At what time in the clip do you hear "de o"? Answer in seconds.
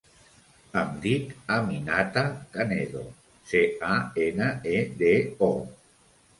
5.05-5.55